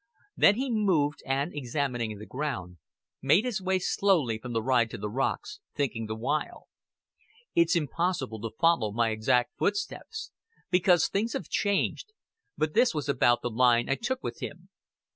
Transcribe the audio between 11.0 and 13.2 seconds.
things have changed but this was